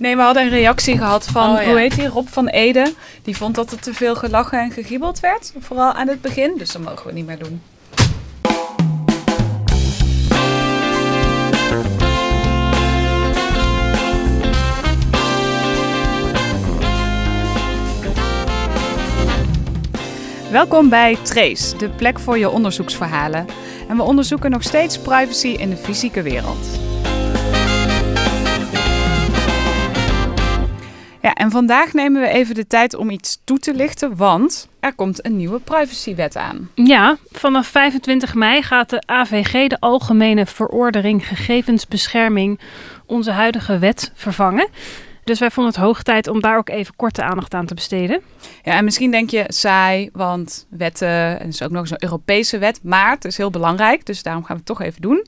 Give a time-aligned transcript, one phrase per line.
[0.00, 1.68] Nee, we hadden een reactie gehad van, Oh, ja.
[1.68, 2.92] hoe heet die, Rob van Ede.
[3.22, 6.54] Die vond dat er te veel gelachen en gegiebeld werd, vooral aan het begin.
[6.56, 7.62] Dus dat mogen we niet meer doen.
[20.50, 23.46] Welkom bij Trace, de plek voor je onderzoeksverhalen.
[23.88, 26.89] En we onderzoeken nog steeds privacy in de fysieke wereld.
[31.50, 35.36] Vandaag nemen we even de tijd om iets toe te lichten, want er komt een
[35.36, 36.70] nieuwe privacywet aan.
[36.74, 42.60] Ja, vanaf 25 mei gaat de AVG, de Algemene Verordening Gegevensbescherming,
[43.06, 44.68] onze huidige wet vervangen.
[45.30, 48.20] Dus wij vonden het hoog tijd om daar ook even korte aandacht aan te besteden.
[48.62, 52.58] Ja, en misschien denk je saai, want wetten, en is ook nog eens een Europese
[52.58, 55.26] wet, maar het is heel belangrijk, dus daarom gaan we het toch even doen.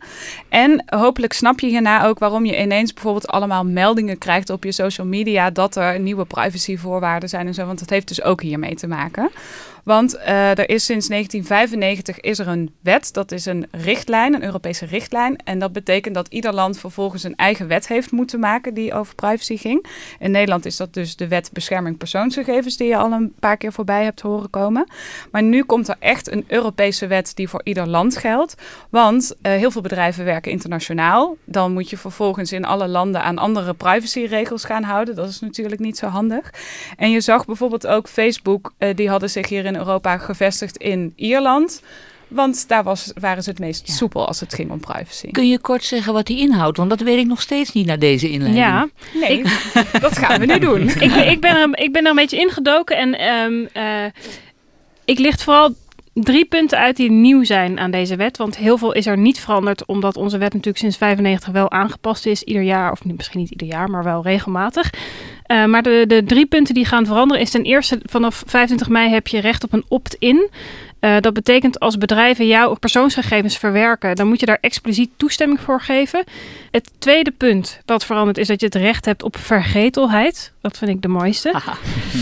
[0.49, 4.73] En hopelijk snap je hierna ook waarom je ineens bijvoorbeeld allemaal meldingen krijgt op je
[4.73, 8.75] social media dat er nieuwe privacyvoorwaarden zijn en zo, want dat heeft dus ook hiermee
[8.75, 9.31] te maken.
[9.83, 14.45] Want eh, er is sinds 1995 is er een wet, dat is een richtlijn, een
[14.45, 15.37] Europese richtlijn.
[15.37, 19.15] En dat betekent dat ieder land vervolgens een eigen wet heeft moeten maken die over
[19.15, 19.87] privacy ging.
[20.19, 23.73] In Nederland is dat dus de wet bescherming persoonsgegevens die je al een paar keer
[23.73, 24.87] voorbij hebt horen komen.
[25.31, 28.55] Maar nu komt er echt een Europese wet die voor ieder land geldt.
[28.91, 31.37] Want eh, heel veel bedrijven werken internationaal.
[31.45, 35.15] Dan moet je vervolgens in alle landen aan andere privacyregels gaan houden.
[35.15, 36.51] Dat is natuurlijk niet zo handig.
[36.97, 41.13] En je zag bijvoorbeeld ook Facebook, eh, die hadden zich hier in Europa gevestigd in
[41.17, 41.83] Ierland.
[42.29, 43.93] Want daar was, waren ze het meest Ja.
[43.93, 45.31] soepel als het ging om privacy.
[45.31, 46.77] Kun je kort zeggen wat die inhoudt?
[46.77, 48.65] Want dat weet ik nog steeds niet na deze inleiding.
[48.65, 49.43] Ja, Nee,
[50.01, 50.81] dat gaan we nu doen.
[50.89, 54.11] ik, ben- ik, ben er, ik ben er een beetje ingedoken en ehm, eh,
[55.05, 55.75] ik licht vooral
[56.15, 58.37] drie punten uit die nieuw zijn aan deze wet.
[58.37, 62.27] Want heel veel is er niet veranderd, omdat onze wet natuurlijk sinds 95 wel aangepast
[62.27, 64.91] is, ieder jaar, of misschien niet ieder jaar, maar wel regelmatig.
[65.53, 69.11] Eh, maar de, de drie punten die gaan veranderen is ten eerste vanaf 25 mei
[69.11, 70.51] heb je recht op een opt-in.
[71.01, 75.81] Eh, dat betekent als bedrijven jouw persoonsgegevens verwerken, dan moet je daar expliciet toestemming voor
[75.81, 76.25] geven.
[76.71, 80.53] Het tweede punt dat verandert is dat je het recht hebt op vergetelheid.
[80.61, 81.53] Dat vind ik de mooiste.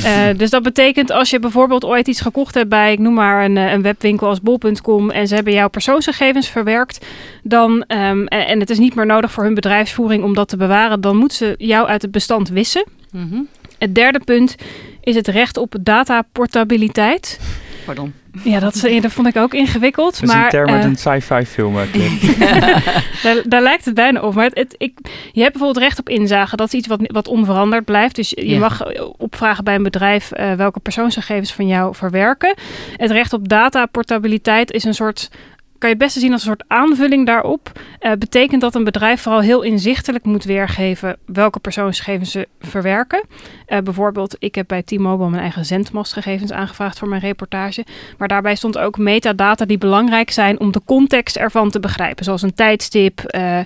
[0.05, 3.45] Eh, dus dat betekent als je bijvoorbeeld ooit iets gekocht hebt bij, ik noem maar
[3.45, 7.07] een, een webwinkel als bol.com en ze hebben jouw persoonsgegevens verwerkt,
[7.43, 10.57] dan, ehm, en, en het is niet meer nodig voor hun bedrijfsvoering om dat te
[10.57, 12.99] bewaren, dan moeten ze jou uit het bestand wissen.
[13.13, 13.41] Mhm.
[13.79, 14.55] Het derde punt
[15.01, 17.41] is het recht op dataportabiliteit.
[17.85, 18.13] Pardon.
[18.43, 20.13] Ja, dat, is- dat vond ik ook ingewikkeld.
[20.21, 21.79] Dat is maar, een term uit eh, een sci-fi film.
[21.79, 21.87] eh,
[23.23, 24.35] daar, daar lijkt het bijna op.
[24.35, 24.99] Maar het, het- ik,
[25.33, 26.57] je hebt bijvoorbeeld recht op inzage.
[26.57, 28.15] Dat is iets wat, wat onveranderd blijft.
[28.17, 28.59] Dus je Ja.
[28.59, 28.83] mag
[29.17, 32.55] opvragen bij een bedrijf eh, welke persoonsgegevens van jou verwerken.
[32.97, 35.31] Het recht op dataportabiliteit is een soort.
[35.81, 37.73] Kan je het beste zien als een soort aanvulling daarop.
[37.99, 43.23] Eh, betekent dat een bedrijf vooral heel inzichtelijk moet weergeven welke persoonsgegevens ze verwerken.
[43.67, 47.85] Eh, bijvoorbeeld, ik heb bij T-Mobile mijn eigen zendmastgegevens aangevraagd voor mijn reportage.
[48.19, 52.25] Maar daarbij stond ook metadata die belangrijk zijn om de context ervan te begrijpen.
[52.25, 53.61] Zoals een tijdstip eh,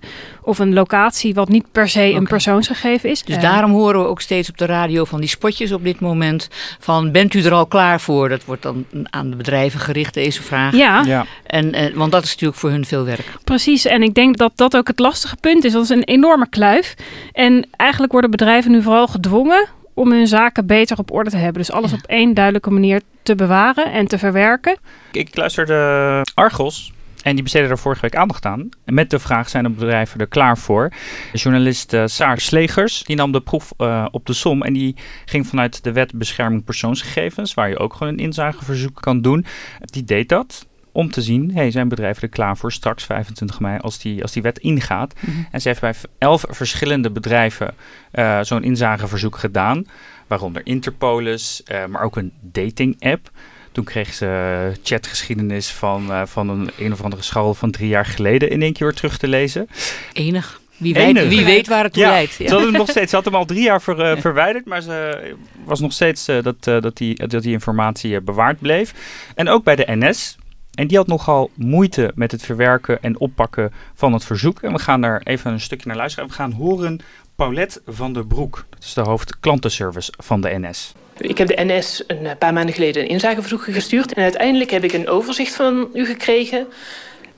[0.45, 3.23] of een locatie, wat niet per se een persoonsgegeven is.
[3.23, 6.01] Dus Eh, daarom horen we ook steeds op de radio van die spotjes op dit
[6.01, 6.49] moment.
[6.79, 8.29] Van bent u er al klaar voor?
[8.29, 10.75] Dat wordt dan aan de bedrijven gericht, deze vraag.
[10.77, 11.27] Ja, ja.
[11.47, 13.33] En, eh, want dat is natuurlijk voor hun veel werk.
[13.45, 13.85] precies.
[13.85, 15.73] En ik denk dat dat ook het lastige punt is.
[15.73, 16.95] Dat is een enorme kluif.
[17.33, 21.63] En eigenlijk worden bedrijven nu vooral gedwongen om hun zaken beter op orde te hebben.
[21.63, 21.97] Dus alles Ja.
[21.97, 24.77] op één duidelijke manier te bewaren en te verwerken.
[25.13, 26.93] Ik luisterde Argos.
[27.25, 28.69] En die besteden er vorige week aandacht aan.
[28.85, 30.93] Met de vraag: zijn de bedrijven er klaar voor?
[31.33, 34.63] Journalist eh Saar Slegers die nam de proef eh, op de som.
[34.63, 39.21] En die ging vanuit de wet bescherming persoonsgegevens, waar je ook gewoon een inzageverzoek kan
[39.21, 39.45] doen.
[39.81, 43.79] Die deed dat om te zien: hey, zijn bedrijven er klaar voor straks 25 mei
[43.79, 45.15] als die, als die wet ingaat?
[45.51, 47.75] En ze heeft bij elf verschillende bedrijven
[48.11, 49.87] eh, zo'n inzageverzoek gedaan.
[50.27, 53.31] Waaronder Interpolis, maar ook een dating-app.
[53.75, 57.89] Toen kreeg ze eh, chatgeschiedenis van, eh, van een, een of andere school van drie
[57.89, 59.69] jaar geleden in één keer weer terug te lezen.
[60.13, 60.61] Enig.
[60.77, 60.95] Wie.
[60.95, 62.33] Weet, wie weet waar het toe Ja, leidt.
[62.33, 64.83] Ze, had hem nog steeds, ze had hem al drie jaar ver- eh, verwijderd, maar
[64.83, 65.35] ze
[65.65, 68.95] was nog steeds dat, dat, die, dat die informatie bewaard bleef.
[69.35, 70.37] En ook bij de NS.
[70.75, 74.63] En die had nogal moeite met het verwerken en oppakken van het verzoek.
[74.63, 76.29] En we gaan daar even een stukje naar luisteren.
[76.29, 77.01] We gaan horen
[77.37, 78.65] Paulette van der Broek.
[78.71, 80.93] Dat is de hoofd klantenservice van de NS.
[81.17, 84.13] Ik heb de NS een eh, paar maanden geleden een inzageverzoek gestuurd.
[84.13, 86.67] En uiteindelijk heb ik een overzicht van u gekregen.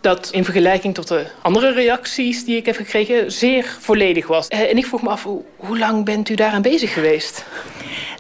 [0.01, 4.49] Dat in vergelijking tot de andere reacties die ik heb gekregen zeer volledig was.
[4.49, 7.45] Eh, En ik vroeg me af, hoe, lang bent u daaraan bezig geweest?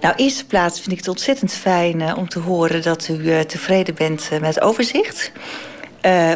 [0.01, 3.95] Nou, eerste plaats vind ik het ontzettend fijn eh, om te horen dat u tevreden
[3.95, 5.33] bent met het overzicht.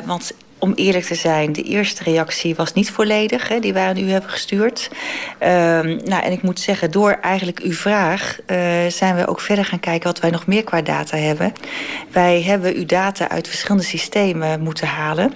[0.05, 3.99] Want om eerlijk te zijn, de eerste reactie was niet volledig, hè, die wij aan
[3.99, 4.91] u hebben gestuurd.
[5.39, 8.57] Ehm, nou, en ik moet zeggen, door eigenlijk uw vraag uh,
[8.89, 11.53] zijn we ook verder gaan kijken wat wij nog meer qua data hebben.
[12.13, 15.33] Wij hebben uw data uit verschillende systemen moeten halen.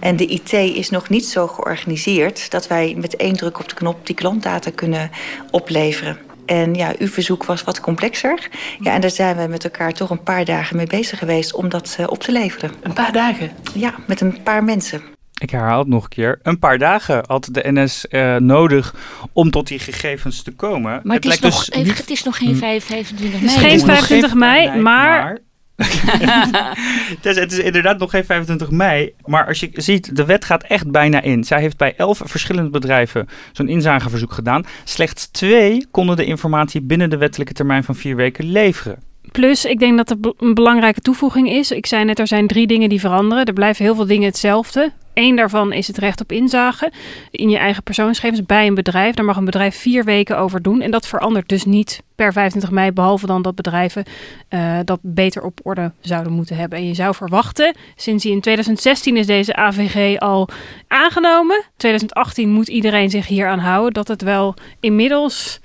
[0.00, 3.74] En de IT is nog niet zo georganiseerd dat wij met één druk op de
[3.74, 5.10] knop die klantdata kunnen
[5.50, 6.18] opleveren.
[6.46, 8.48] En ja, uw verzoek was wat complexer.
[8.80, 11.68] Ja, en daar zijn we met elkaar toch een paar dagen mee bezig geweest om
[11.68, 12.70] dat uh, op te leveren.
[12.82, 13.50] Een paar dagen?
[13.74, 15.02] Ja, met een paar mensen.
[15.40, 16.38] Ik herhaal het nog een keer.
[16.42, 18.94] Een paar dagen had de NS uh, nodig
[19.32, 21.00] om tot die gegevens te komen.
[21.02, 21.98] Maar het, het is, nog, dus niet...
[21.98, 23.32] het is nog geen 25 mei.
[23.32, 25.38] Het is geen 25 mei, mei maar...
[25.76, 29.14] het, is, het, is, inderdaad nog geen 25 mei.
[29.24, 31.44] Maar als je ziet, de wet gaat echt bijna in.
[31.44, 34.64] Zij heeft bij elf verschillende bedrijven zo'n inzageverzoek gedaan.
[34.84, 39.02] Slechts twee konden de informatie binnen de wettelijke termijn van vier weken leveren.
[39.32, 41.70] Plus, ik denk dat er een belangrijke toevoeging is.
[41.70, 43.44] Ik zei net, er zijn drie dingen die veranderen.
[43.44, 44.92] Er blijven heel veel dingen hetzelfde.
[45.14, 46.92] Eén daarvan is het recht op inzage
[47.30, 49.14] in je eigen persoonsgegevens bij een bedrijf.
[49.14, 50.80] Daar mag een bedrijf vier weken over doen.
[50.80, 54.04] En dat verandert dus niet per 25 mei, behalve dan dat bedrijven
[54.50, 56.78] uh, dat beter op orde zouden moeten hebben.
[56.78, 60.48] En je zou verwachten, sinds in 2016 is deze AVG al
[60.88, 61.64] aangenomen.
[61.76, 63.92] 2018 moet iedereen zich hier aan houden.
[63.92, 65.60] Dat het wel inmiddels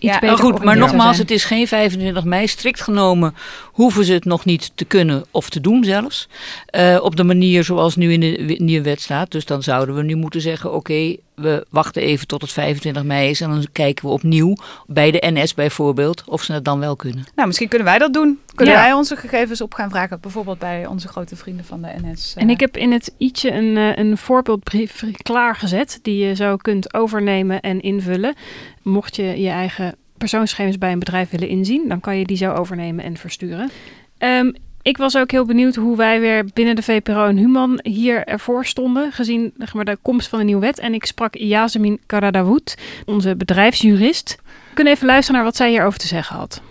[0.00, 2.46] ja, maar goed, maar nogmaals, het is geen 25 mei.
[2.46, 6.28] Strikt genomen hoeven ze het nog niet te kunnen of te doen zelfs.
[6.76, 9.30] Uh, op de manier zoals nu in de nieuwe wet staat.
[9.30, 13.30] Dus dan zouden we nu moeten zeggen, oké, we wachten even tot het 25 mei
[13.30, 14.54] is en dan kijken we opnieuw
[14.86, 17.24] bij de NS bijvoorbeeld of ze het dan wel kunnen.
[17.34, 18.38] Nou, misschien kunnen wij dat doen.
[18.54, 22.34] Kunnen wij onze gegevens op gaan vragen, bijvoorbeeld bij onze grote vrienden van de NS.
[22.36, 26.94] En ik heb in het ietsje een, uh, een voorbeeldbrief klaargezet die je zo kunt
[26.94, 28.34] overnemen en invullen.
[28.82, 32.52] Mocht je je eigen persoonsgegevens bij een bedrijf willen inzien, dan kan je die zo
[32.52, 33.70] overnemen en versturen.
[34.18, 38.24] Um, ik was ook heel benieuwd hoe wij weer binnen de VPRO en Human hier
[38.24, 40.78] ervoor stonden, gezien zeg maar, de komst van de nieuwe wet.
[40.78, 44.38] En ik sprak Yasemin Karadawood, onze bedrijfsjurist.
[44.68, 46.62] We kunnen even luisteren naar wat zij hierover te zeggen had.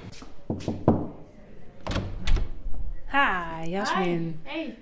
[3.06, 4.40] Ha, Jasmin.
[4.44, 4.76] Hey.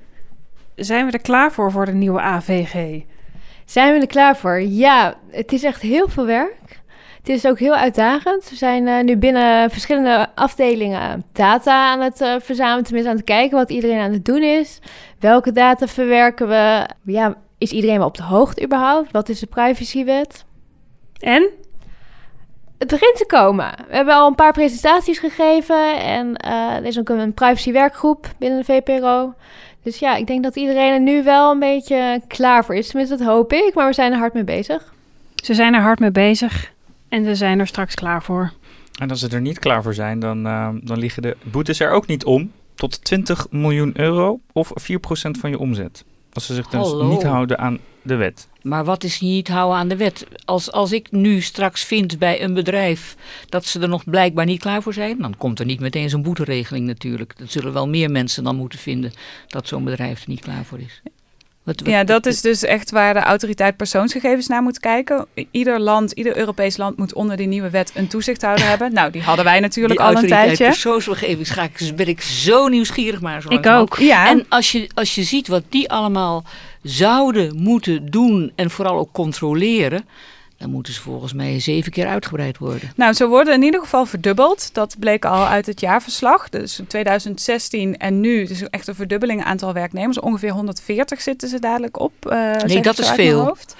[0.75, 3.01] Zijn we er klaar voor voor de nieuwe AVG?
[3.65, 4.62] Zijn we er klaar voor?
[4.62, 6.81] Ja, het is echt heel veel werk.
[7.27, 8.50] Het is ook heel uitdagend.
[8.50, 13.25] We zijn uh, nu binnen verschillende afdelingen data aan het uh, verzamelen, tenminste aan het
[13.25, 14.79] kijken wat iedereen aan het doen is.
[15.19, 16.89] Welke data verwerken we?
[17.03, 19.12] Ja, is iedereen wel op de hoogte überhaupt?
[19.12, 20.45] Wat is de privacywet?
[21.19, 21.50] En?
[22.77, 23.71] Het begint te komen.
[23.89, 28.59] We hebben al een paar presentaties gegeven en uh, er is ook een privacywerkgroep binnen
[28.59, 29.33] de VPRO.
[29.83, 32.88] Dus ja, ik denk dat iedereen er nu wel een beetje klaar voor is.
[32.88, 34.94] Tenminste, dat hoop ik, maar we zijn er hard mee bezig.
[35.35, 36.75] Ze zijn er hard mee bezig.
[37.09, 38.54] En ze zijn er straks klaar voor.
[39.00, 41.92] En als ze er niet klaar voor zijn, dan, uh, dan liggen de boetes er
[41.92, 42.51] ook niet om.
[42.75, 46.06] Tot 20 miljoen euro of 4% van je omzet.
[46.33, 48.48] Als ze zich dus niet houden aan de wet.
[48.62, 50.27] Maar wat is niet houden aan de wet?
[50.45, 53.15] Als, als ik nu straks vind bij een bedrijf
[53.50, 56.21] dat ze er nog blijkbaar niet klaar voor zijn, dan komt er niet meteen zo'n
[56.21, 57.38] boeteregeling natuurlijk.
[57.38, 59.12] Dat zullen wel meer mensen dan moeten vinden
[59.48, 61.01] dat zo'n bedrijf er niet klaar voor is
[61.75, 65.25] ja, dat is dus echt waar de autoriteit persoonsgegevens naar moet kijken.
[65.52, 68.94] Ieder land, ieder Europees land moet onder die nieuwe wet een toezichthouder hebben.
[68.94, 70.66] Nou, die hadden wij natuurlijk al een tijdje.
[70.66, 73.42] persoonsgegevens ga ik, ben ik zo nieuwsgierig maar.
[73.42, 73.98] Zo ik ook.
[73.98, 74.28] Ja.
[74.28, 76.44] En als je, als je ziet wat die allemaal
[76.84, 80.06] zouden moeten doen en vooral ook controleren
[80.57, 82.92] dan moeten ze volgens mij zeven keer uitgebreid worden.
[82.95, 84.70] Nou, ze worden in ieder geval verdubbeld.
[84.74, 86.50] Dat bleek al uit het jaarverslag.
[86.50, 90.20] Dus in 2016 en nu, dus echt een verdubbeling aantal werknemers.
[90.20, 92.13] Ongeveer 140 zitten ze dadelijk op.
[92.29, 93.46] Uh, nee, dat is veel.
[93.46, 93.75] Hoofd.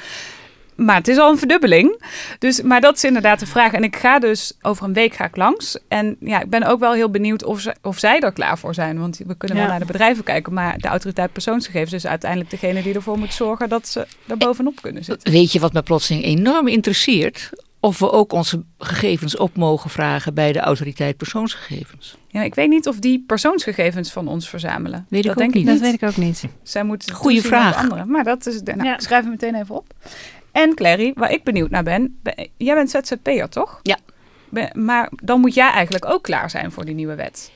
[0.78, 2.02] Maar het is al een verdubbeling.
[2.40, 3.72] Dus, maar dat is inderdaad de vraag.
[3.72, 5.78] En ik ga dus over een week ga ik langs.
[5.88, 8.74] En ja, ik ben ook wel heel benieuwd of, ze, of zij er klaar voor
[8.74, 9.00] zijn.
[9.00, 10.54] Want we kunnen wel naar de bedrijven kijken.
[10.54, 14.82] Maar de autoriteit persoonsgegevens is uiteindelijk degene die ervoor moet zorgen dat ze er bovenop
[14.82, 15.32] kunnen zitten.
[15.32, 17.50] Weet je wat me plotseling enorm interesseert?
[17.80, 22.18] Of we ook onze gegevens op mogen vragen bij de autoriteit persoonsgegevens.
[22.28, 25.06] Ja, ik weet niet of die persoonsgegevens van ons verzamelen.
[25.10, 25.66] Weet dat ik denk niet.
[25.66, 26.44] Dat weet ik ook niet.
[26.64, 27.76] Zij moeten Goeie vraag.
[27.76, 28.10] Anderen.
[28.10, 28.62] Maar dat is.
[28.62, 28.94] Nou, ja.
[28.94, 29.94] Ik schrijf hem meteen even op.
[30.58, 32.20] En Clary, waar ik benieuwd naar ben,
[32.58, 33.80] jij bent ZZP'er toch?
[33.84, 33.98] Ja.
[34.74, 37.52] maar dan moet jij eigenlijk ook klaar zijn voor die nieuwe wet.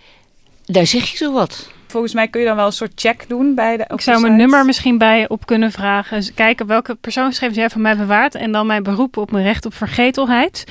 [0.66, 1.72] Daar zeg je zo wat.
[1.88, 3.86] Volgens mij kun je dan wel een soort check doen bij de.
[3.88, 6.34] Ik zou mijn nummer misschien bij op kunnen vragen.
[6.34, 8.36] kijken welke persoonsgegevens jij van mij bewaart.
[8.36, 10.64] En dan mij beroepen op mijn recht op vergetelheid.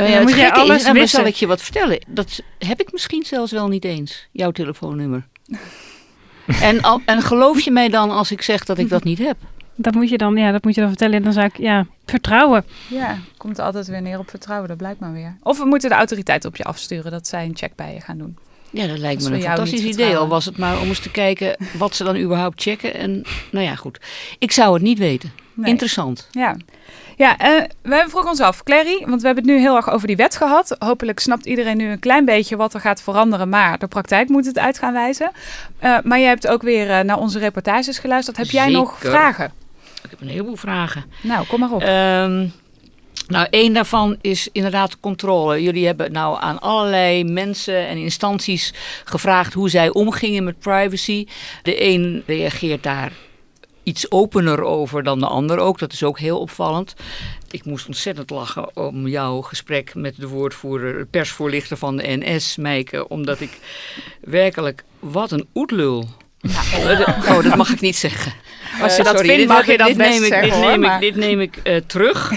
[0.00, 2.04] Uh, ja, moet jij alles is, dan zal ik je wat vertellen.
[2.08, 4.28] Dat heb ik misschien zelfs wel niet eens.
[4.32, 5.26] Jouw telefoonnummer.
[6.60, 9.36] en, al, en geloof je mij dan als ik zeg dat ik dat niet heb?
[9.76, 11.22] Dat moet je dan, ja, dat moet je dan vertellen.
[11.22, 12.64] Dan zou ik, ja, vertrouwen.
[12.88, 14.68] Ja, komt altijd weer neer op vertrouwen.
[14.68, 15.36] Dat blijkt maar weer.
[15.42, 18.18] Of we moeten de autoriteit op je afsturen dat zij een check bij je gaan
[18.18, 18.36] doen.
[18.70, 20.16] Ja, dat lijkt me een fantastisch idee.
[20.16, 22.94] Al was het maar om eens te kijken wat ze dan überhaupt checken.
[22.94, 24.00] En nou ja, goed.
[24.38, 25.32] Ik zou het niet weten.
[25.62, 26.28] Interessant.
[26.30, 26.56] Ja.
[27.16, 30.06] Ja, uh, we vroegen ons af, Clary, want we hebben het nu heel erg over
[30.06, 30.76] die wet gehad.
[30.78, 34.46] Hopelijk snapt iedereen nu een klein beetje wat er gaat veranderen, maar de praktijk moet
[34.46, 35.30] het uit gaan wijzen.
[35.82, 38.36] Uh, maar jij hebt ook weer uh, naar onze reportages geluisterd.
[38.36, 39.52] Heb jij nog vragen?
[40.06, 41.04] Ik heb een heleboel vragen.
[41.22, 41.82] Nou, kom maar op.
[41.82, 42.52] Um,
[43.26, 45.62] nou, één daarvan is inderdaad controle.
[45.62, 48.72] Jullie hebben nou aan allerlei mensen en instanties
[49.04, 51.26] gevraagd hoe zij omgingen met privacy.
[51.62, 53.12] De een reageert daar
[53.82, 55.78] iets opener over dan de ander ook.
[55.78, 56.94] Dat is ook heel opvallend.
[57.50, 63.08] Ik moest ontzettend lachen om jouw gesprek met de woordvoerder, persvoorlichter van de NS, Meike.
[63.08, 63.58] Omdat ik
[64.20, 66.08] werkelijk, wat een oetlul.
[66.46, 68.32] Nou, oh, dat mag ik niet zeggen.
[68.80, 70.84] Als je dat sorry, vindt, mag je dat dit best neem ik, zeggen, dit, neem
[70.84, 72.32] ik, dit neem ik uh, terug.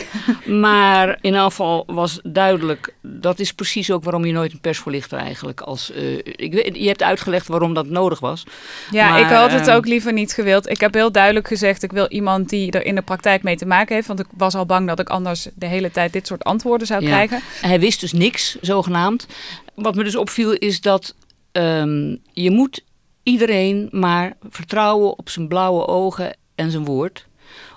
[0.45, 2.93] maar in geval was duidelijk...
[3.01, 5.91] dat is precies ook waarom je nooit een persvoorlichter eigenlijk als...
[5.91, 8.43] Uh, ik je hebt uitgelegd waarom dat nodig was.
[8.91, 10.69] Ja, maar, ik had het uh, ook liever niet gewild.
[10.69, 11.83] Ik heb heel duidelijk gezegd...
[11.83, 14.07] ik wil iemand die er in de praktijk mee te maken heeft.
[14.07, 17.01] Want ik was al bang dat ik anders de hele tijd dit soort antwoorden zou
[17.01, 17.07] ja.
[17.07, 17.41] krijgen.
[17.61, 19.27] Hij wist dus niks, zogenaamd.
[19.75, 21.15] Wat me dus opviel is dat...
[21.51, 22.83] Um, je moet
[23.23, 27.27] iedereen maar vertrouwen op zijn blauwe ogen en zijn woord,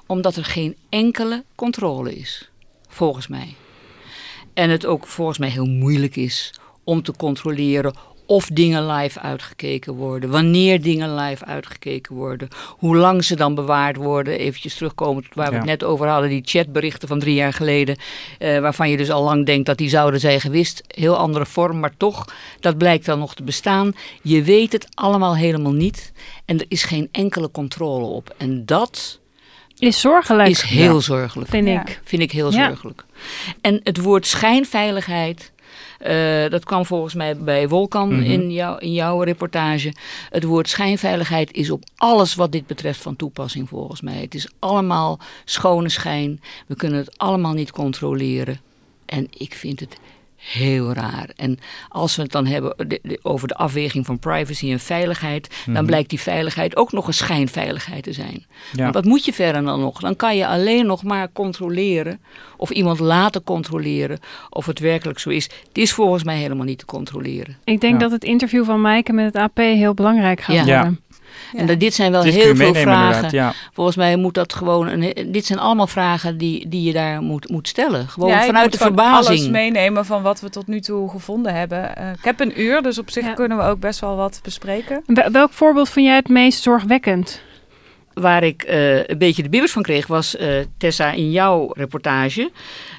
[0.07, 2.51] omdat er geen enkele controle is,
[2.89, 3.55] volgens mij.
[4.55, 7.95] En het ook volgens mij heel moeilijk is om te controleren
[8.26, 13.97] of dingen live uitgekeken worden, wanneer dingen live uitgekeken worden, hoe lang ze dan bewaard
[13.97, 14.38] worden.
[14.38, 15.59] Eventjes terugkomen waar we ja.
[15.59, 17.97] het net over hadden, die chatberichten van drie jaar geleden,
[18.38, 20.83] uh, waarvan je dus al lang denkt dat die zouden zijn gewist.
[20.87, 22.25] Heel andere vorm, maar toch,
[22.61, 23.93] dat blijkt dan nog te bestaan.
[24.23, 26.12] Je weet het allemaal helemaal niet
[26.45, 28.35] en er is geen enkele controle op.
[28.38, 29.21] En dat
[29.79, 30.49] is zorgelijk.
[30.49, 31.00] Is heel ja.
[31.00, 31.50] zorgelijk.
[31.50, 32.00] Vind ik.
[32.05, 33.05] Vind ik heel zorgelijk.
[33.61, 35.51] En het woord schijnveiligheid
[36.06, 38.30] uh, dat kwam volgens mij bij Wolkan mm -hmm.
[38.30, 39.92] in, jou, in jouw reportage.
[40.30, 44.21] Het woord schijnveiligheid is op alles wat dit betreft van toepassing volgens mij.
[44.21, 46.40] Het is allemaal schone schijn.
[46.66, 48.61] We kunnen het allemaal niet controleren.
[49.06, 49.97] En ik vind het
[50.51, 51.31] heel raar.
[51.37, 51.59] En
[51.89, 55.55] als we het dan hebben de, de, over de afweging van privacy en veiligheid, mm
[55.65, 55.75] -hmm.
[55.75, 58.47] dan blijkt die veiligheid ook nog een schijnveiligheid te zijn.
[58.73, 58.91] Ja.
[58.91, 60.01] Wat moet je verder dan nog?
[60.01, 62.21] Dan kan je alleen nog maar controleren
[62.57, 64.19] of iemand laten controleren
[64.51, 65.45] of het werkelijk zo is.
[65.45, 67.57] Het is volgens mij helemaal niet te controleren.
[67.65, 67.99] Ik denk ja.
[67.99, 70.65] dat het interview van Maaike met het AP heel belangrijk gaat ja.
[70.65, 71.01] worden.
[71.53, 71.59] Ja.
[71.59, 73.29] En dat, dit zijn wel dit heel veel vragen.
[73.31, 73.53] Ja.
[73.73, 74.89] Volgens mij moet dat gewoon.
[74.89, 78.09] Een, dit zijn allemaal vragen die, die je daar moet, moet stellen.
[78.09, 79.39] Gewoon ja, vanuit de verbazing.
[79.39, 81.91] alles meenemen van wat we tot nu toe gevonden hebben.
[81.99, 85.03] Uh, ik heb een uur, dus op zich kunnen we ook best wel wat bespreken.
[85.33, 87.41] Welk voorbeeld vind jij het meest zorgwekkend?
[88.12, 90.49] Waar ik uh, een beetje de bibbers van kreeg, was uh,
[90.79, 92.51] Tessa in jouw reportage.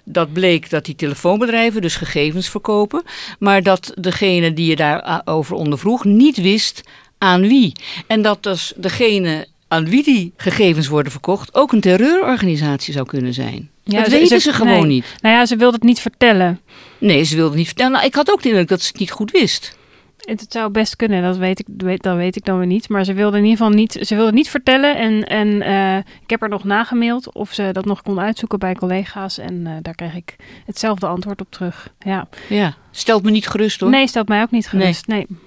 [0.03, 3.03] Dat bleek dat die telefoonbedrijven dus gegevens verkopen,
[3.39, 6.81] maar dat degene die je daarover ondervroeg niet wist
[7.23, 7.71] aan wie.
[8.07, 13.33] En dat dus degene aan wie die gegevens worden verkocht ook een terreurorganisatie zou kunnen
[13.33, 13.69] zijn.
[13.83, 14.85] Ja, dat ze, weten ze, ze gewoon nee.
[14.85, 15.15] niet.
[15.21, 16.59] Nou ja, ze wilde het niet vertellen.
[16.97, 17.91] Nee, ze wilde het niet vertellen.
[17.91, 19.77] Nou, ik had ook de indruk dat ze het niet goed wist.
[20.17, 22.89] Het zou best kunnen, dat weet ik, dat weet ik dan weer niet.
[22.89, 24.97] Maar ze wilde in ieder geval niet, ze wilde niet vertellen.
[24.97, 28.73] En, en uh, ik heb er nog nagemaild of ze dat nog kon uitzoeken bij
[28.73, 29.37] collega's.
[29.37, 31.93] En uh, daar kreeg ik hetzelfde antwoord op terug.
[31.99, 32.27] Ja.
[32.49, 33.89] ja, stelt me niet gerust hoor.
[33.89, 35.07] Nee, stelt mij ook niet gerust.
[35.07, 35.25] Nee.
[35.29, 35.37] nee.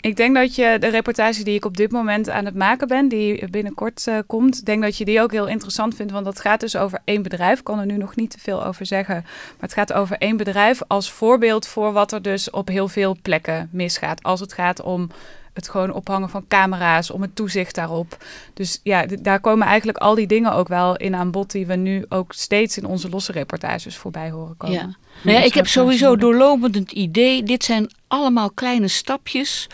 [0.00, 3.08] Ik denk dat je de reportage die ik op dit moment aan het maken ben,
[3.08, 6.12] die binnenkort uh, komt, denk dat je die ook heel interessant vindt.
[6.12, 7.58] Want dat gaat dus over één bedrijf.
[7.58, 9.14] Ik kan er nu nog niet te veel over zeggen.
[9.24, 13.16] Maar het gaat over één bedrijf als voorbeeld voor wat er dus op heel veel
[13.22, 14.22] plekken misgaat.
[14.22, 15.10] Als het gaat om
[15.56, 18.24] het gewoon ophangen van camera's, om het toezicht daarop.
[18.54, 21.76] Dus ja, daar komen eigenlijk al die dingen ook wel in aan bod die we
[21.76, 24.76] nu ook steeds in onze losse reportages voorbij horen komen.
[24.76, 24.96] Ja.
[25.22, 29.68] Nou ja, ik heb sowieso doorlopend het idee, dit zijn allemaal kleine stapjes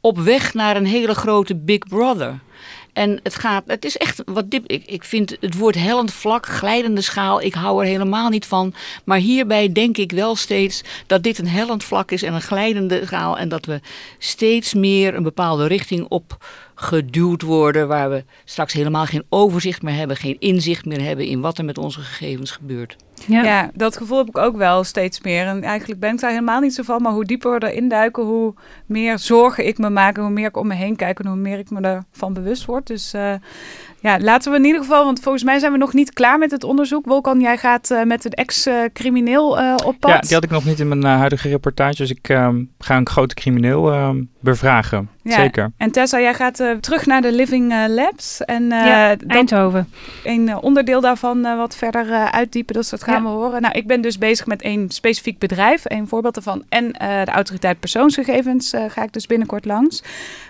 [0.00, 2.38] op weg naar een hele grote Big Brother.
[2.96, 4.66] En het gaat, het is echt wat dip.
[4.66, 8.74] Ik, ik vind het woord hellend vlak, glijdende schaal, ik hou er helemaal niet van.
[9.04, 13.02] Maar hierbij denk ik wel steeds dat dit een hellend vlak is en een glijdende
[13.04, 13.38] schaal.
[13.38, 13.80] En dat we
[14.18, 19.94] steeds meer een bepaalde richting op geduwd worden, waar we straks helemaal geen overzicht meer
[19.94, 22.96] hebben, geen inzicht meer hebben in wat er met onze gegevens gebeurt.
[23.26, 23.42] Ja.
[23.42, 25.46] ja, dat gevoel heb ik ook wel steeds meer.
[25.46, 27.02] En eigenlijk ben ik daar helemaal niet zo van.
[27.02, 28.54] Maar hoe dieper we erin duiken, hoe
[28.86, 30.16] meer zorgen ik me maak.
[30.16, 32.86] Hoe meer ik om me heen kijk en hoe meer ik me ervan bewust word.
[32.86, 33.34] Dus uh,
[34.00, 36.50] ja, laten we in ieder geval, want volgens mij zijn we nog niet klaar met
[36.50, 37.06] het onderzoek.
[37.06, 40.10] Wolkan, jij gaat uh, met een ex-crimineel uh, op pad.
[40.10, 41.96] Ja, die had ik nog niet in mijn huidige reportage.
[41.96, 42.26] Dus ik
[42.78, 45.08] ga een grote crimineel bevragen.
[45.22, 45.34] Ja.
[45.34, 45.72] Zeker.
[45.76, 48.44] En Tessa, jij gaat terug naar de Living Labs.
[48.44, 49.88] En, ja, Eindhoven.
[50.24, 52.74] Een onderdeel daarvan wat verder uitdiepen.
[52.74, 53.62] Dus dat gaan we horen.
[53.62, 56.64] Nou, ik ben dus bezig met één specifiek bedrijf, een voorbeeld ervan.
[56.68, 60.02] En uh, de autoriteit persoonsgegevens uh, ga ik dus binnenkort langs.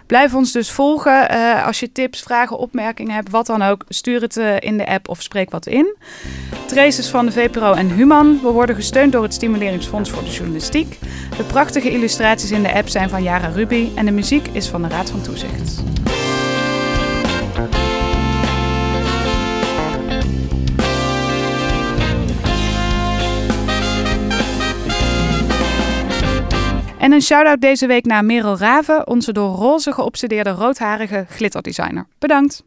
[0.06, 1.32] Blijf ons dus volgen.
[1.32, 5.08] Uh, als je tips, vragen, opmerkingen hebt, wat dan ook, stuur het in de app
[5.08, 5.96] of spreek wat in.
[6.66, 8.40] Traces van de VPRO en Human.
[8.42, 10.98] We worden gesteund door het Stimuleringsfonds voor de Journalistiek.
[11.36, 14.82] De prachtige illustraties in de app zijn van Jara Ruby en de muziek is van
[14.82, 15.82] de Raad van Toezicht.
[26.98, 32.06] En een shout-out deze week naar Merel Raven, onze door roze geobsedeerde roodharige glitterdesigner.
[32.18, 32.64] Bedankt!